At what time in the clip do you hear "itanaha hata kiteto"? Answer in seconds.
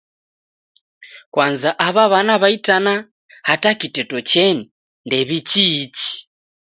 2.57-4.17